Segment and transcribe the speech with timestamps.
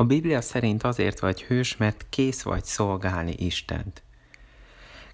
[0.00, 4.02] A Biblia szerint azért vagy hős, mert kész vagy szolgálni Istent.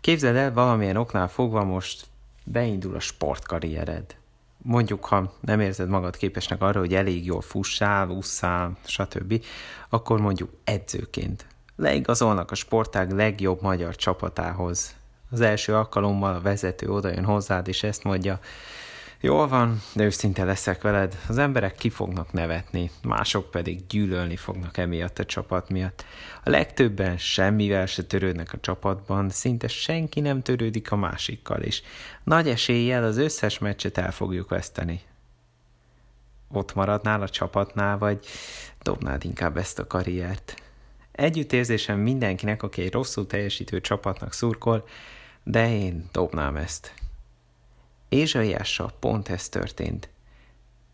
[0.00, 2.06] Képzeld el, valamilyen oknál fogva most
[2.44, 4.16] beindul a sportkarriered.
[4.56, 9.44] Mondjuk, ha nem érzed magad képesnek arra, hogy elég jól fussál, ússzál, stb.,
[9.88, 11.46] akkor mondjuk edzőként.
[11.76, 14.94] Leigazolnak a sportág legjobb magyar csapatához.
[15.30, 18.40] Az első alkalommal a vezető odajön hozzád, és ezt mondja,
[19.24, 21.18] Jól van, de őszinte leszek veled.
[21.28, 26.04] Az emberek ki fognak nevetni, mások pedig gyűlölni fognak emiatt a csapat miatt.
[26.42, 31.82] A legtöbben semmivel se törődnek a csapatban, szinte senki nem törődik a másikkal, és
[32.24, 35.00] nagy eséllyel az összes meccset el fogjuk veszteni.
[36.48, 38.26] Ott maradnál a csapatnál, vagy
[38.82, 40.54] dobnád inkább ezt a karriert.
[41.12, 44.88] Együttérzésem mindenkinek, aki egy rosszul teljesítő csapatnak szurkol,
[45.42, 47.03] de én dobnám ezt.
[48.14, 50.08] Ézsaiással pont ez történt.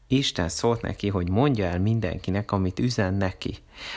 [0.07, 3.57] Isten szólt neki, hogy mondja el mindenkinek, amit üzen neki.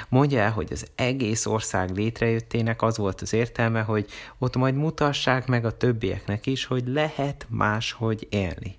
[0.09, 5.47] Mondja el, hogy az egész ország létrejöttének az volt az értelme, hogy ott majd mutassák
[5.47, 8.75] meg a többieknek is, hogy lehet máshogy élni.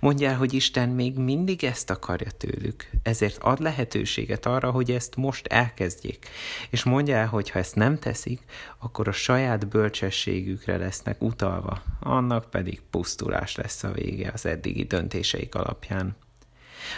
[0.00, 5.16] Mondja el, hogy Isten még mindig ezt akarja tőlük, ezért ad lehetőséget arra, hogy ezt
[5.16, 6.28] most elkezdjék.
[6.70, 8.42] És mondja el, hogy ha ezt nem teszik,
[8.78, 15.54] akkor a saját bölcsességükre lesznek utalva, annak pedig pusztulás lesz a vége az eddigi döntéseik
[15.54, 16.16] alapján.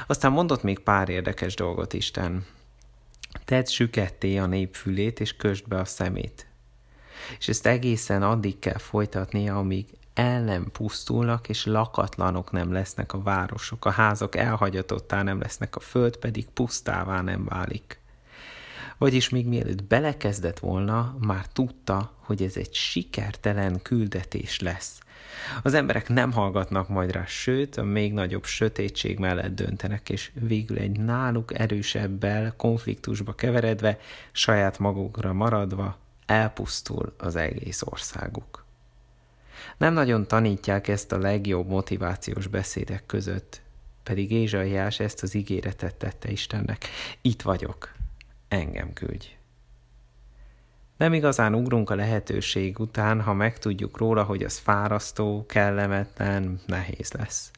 [0.07, 2.47] Aztán mondott még pár érdekes dolgot Isten.
[3.45, 6.47] Tedd süketté a nép fülét, és kösd be a szemét.
[7.39, 13.23] És ezt egészen addig kell folytatnia, amíg el nem pusztulnak, és lakatlanok nem lesznek a
[13.23, 18.01] városok, a házak elhagyatottá nem lesznek, a föld pedig pusztává nem válik.
[18.99, 25.01] Vagyis még mielőtt belekezdett volna, már tudta, hogy ez egy sikertelen küldetés lesz.
[25.63, 30.79] Az emberek nem hallgatnak majd rá, sőt, a még nagyobb sötétség mellett döntenek, és végül
[30.79, 33.99] egy náluk erősebbel, konfliktusba keveredve,
[34.33, 38.62] saját magukra maradva, elpusztul az egész országuk.
[39.77, 43.61] Nem nagyon tanítják ezt a legjobb motivációs beszédek között,
[44.03, 46.87] pedig Ézsaiás ezt az ígéretet tette Istennek.
[47.21, 47.93] Itt vagyok,
[48.49, 49.27] engem küldj.
[50.97, 57.51] Nem igazán ugrunk a lehetőség után, ha megtudjuk róla, hogy az fárasztó, kellemetlen, nehéz lesz.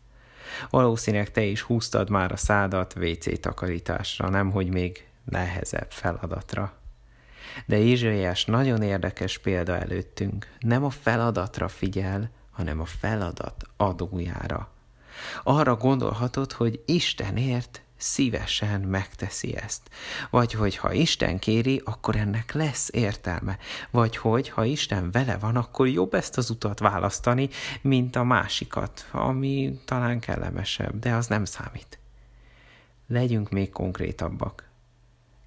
[0.71, 6.84] Valószínűleg te is húztad már a szádat WC takarításra, nemhogy még nehezebb feladatra.
[7.67, 10.57] De Ézsaiás nagyon érdekes példa előttünk.
[10.59, 14.69] Nem a feladatra figyel, hanem a feladat adójára.
[15.43, 19.83] Arra gondolhatod, hogy Istenért szívesen megteszi ezt.
[20.31, 23.59] Vagy hogy ha Isten kéri, akkor ennek lesz értelme.
[23.91, 27.49] Vagy hogy ha Isten vele van, akkor jobb ezt az utat választani,
[27.81, 31.99] mint a másikat, ami talán kellemesebb, de az nem számít.
[33.07, 34.69] Legyünk még konkrétabbak.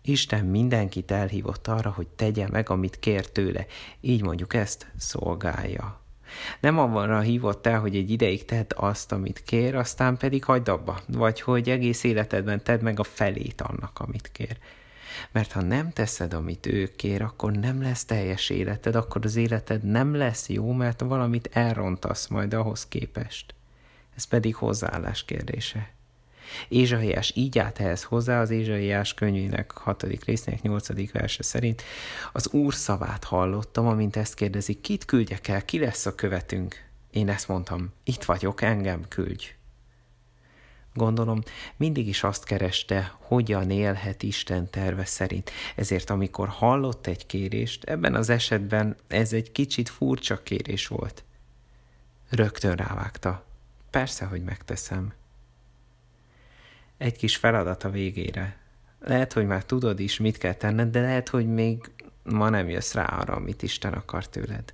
[0.08, 3.66] Isten mindenkit elhívott arra, hogy tegye meg, amit kér tőle.
[4.02, 6.02] Így mondjuk ezt szolgálja.
[6.60, 11.00] Nem arra hívott el, hogy egy ideig tedd azt, amit kér, aztán pedig hagyd abba,
[11.08, 14.58] vagy hogy egész életedben tedd meg a felét annak, amit kér.
[15.32, 19.84] Mert ha nem teszed, amit ő kér, akkor nem lesz teljes életed, akkor az életed
[19.84, 23.54] nem lesz jó, mert valamit elrontasz majd ahhoz képest.
[24.16, 25.97] Ez pedig hozzáállás kérdése.
[26.68, 31.84] Ézsaiás így állt ehhez hozzá az Ézsaiás könyvének hatodik részének nyolcadik verse szerint.
[32.34, 36.86] Az Úr szavát hallottam, amint ezt kérdezi, kit küldjek el, ki lesz a követünk?
[37.12, 39.56] Én ezt mondtam, itt vagyok, engem küldj.
[40.94, 41.42] Gondolom,
[41.76, 45.52] mindig is azt kereste, hogyan élhet Isten terve szerint.
[45.76, 51.24] Ezért, amikor hallott egy kérést, ebben az esetben ez egy kicsit furcsa kérés volt.
[52.30, 53.46] Rögtön rávágta.
[53.90, 55.14] Persze, hogy megteszem
[56.98, 58.58] egy kis feladat a végére.
[59.00, 61.92] Lehet, hogy már tudod is, mit kell tenned, de lehet, hogy még
[62.24, 64.74] ma nem jössz rá arra, amit Isten akar tőled.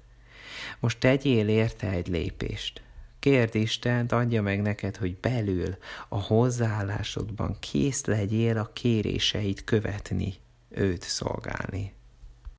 [0.80, 2.82] Most tegyél érte egy lépést.
[3.20, 5.78] Kérd Isten, adja meg neked, hogy belül,
[6.10, 10.34] a hozzáállásodban kész legyél a kéréseit követni,
[10.70, 11.94] őt szolgálni.